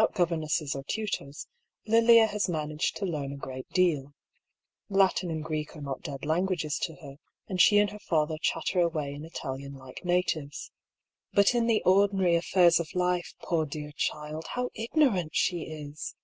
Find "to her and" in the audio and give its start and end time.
6.86-7.60